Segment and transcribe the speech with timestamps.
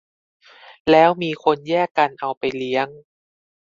[0.91, 2.87] แล้วมีคนแยกกันเอาไปเลี้ยง